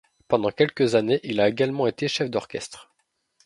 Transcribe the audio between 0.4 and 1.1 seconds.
quelques